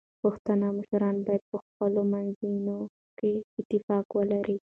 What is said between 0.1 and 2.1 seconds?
پښتانه مشران باید په خپلو